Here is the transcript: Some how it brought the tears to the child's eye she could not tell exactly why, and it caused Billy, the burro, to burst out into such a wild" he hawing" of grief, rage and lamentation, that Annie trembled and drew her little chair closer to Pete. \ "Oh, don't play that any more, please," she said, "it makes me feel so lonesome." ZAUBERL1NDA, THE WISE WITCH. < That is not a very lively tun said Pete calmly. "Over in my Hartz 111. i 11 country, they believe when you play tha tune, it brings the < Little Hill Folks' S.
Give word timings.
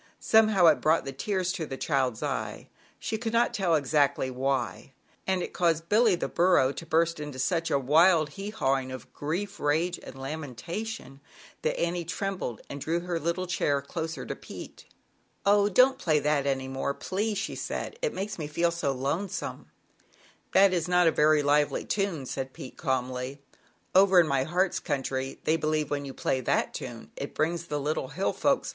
Some 0.19 0.47
how 0.47 0.65
it 0.65 0.81
brought 0.81 1.05
the 1.05 1.11
tears 1.11 1.51
to 1.51 1.67
the 1.67 1.77
child's 1.77 2.23
eye 2.23 2.69
she 2.97 3.19
could 3.19 3.33
not 3.33 3.53
tell 3.53 3.75
exactly 3.75 4.31
why, 4.31 4.93
and 5.27 5.43
it 5.43 5.53
caused 5.53 5.89
Billy, 5.89 6.15
the 6.15 6.27
burro, 6.27 6.71
to 6.71 6.87
burst 6.87 7.19
out 7.19 7.23
into 7.23 7.37
such 7.37 7.69
a 7.69 7.77
wild" 7.77 8.29
he 8.29 8.49
hawing" 8.49 8.91
of 8.91 9.13
grief, 9.13 9.59
rage 9.59 9.99
and 10.01 10.15
lamentation, 10.19 11.21
that 11.61 11.79
Annie 11.79 12.03
trembled 12.03 12.61
and 12.67 12.81
drew 12.81 13.01
her 13.01 13.19
little 13.19 13.45
chair 13.45 13.79
closer 13.79 14.25
to 14.25 14.35
Pete. 14.35 14.85
\ 15.17 15.45
"Oh, 15.45 15.69
don't 15.69 15.99
play 15.99 16.17
that 16.17 16.47
any 16.47 16.67
more, 16.67 16.95
please," 16.95 17.37
she 17.37 17.53
said, 17.53 17.99
"it 18.01 18.11
makes 18.11 18.39
me 18.39 18.47
feel 18.47 18.71
so 18.71 18.91
lonesome." 18.93 19.67
ZAUBERL1NDA, 19.67 19.67
THE 19.67 20.01
WISE 20.01 20.01
WITCH. 20.01 20.53
< 20.53 20.53
That 20.53 20.73
is 20.73 20.87
not 20.87 21.07
a 21.07 21.11
very 21.11 21.43
lively 21.43 21.85
tun 21.85 22.25
said 22.25 22.53
Pete 22.53 22.75
calmly. 22.75 23.39
"Over 23.93 24.19
in 24.19 24.27
my 24.27 24.45
Hartz 24.45 24.79
111. 24.79 24.83
i 24.83 24.93
11 24.93 24.95
country, 25.35 25.39
they 25.43 25.57
believe 25.57 25.91
when 25.91 26.05
you 26.05 26.15
play 26.15 26.41
tha 26.41 26.69
tune, 26.73 27.11
it 27.15 27.35
brings 27.35 27.65
the 27.67 27.79
< 27.79 27.79
Little 27.79 28.07
Hill 28.07 28.33
Folks' 28.33 28.69
S. 28.69 28.69